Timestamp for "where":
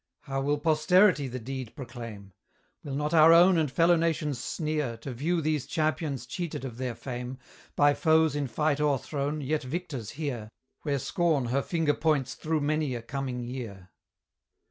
10.81-10.97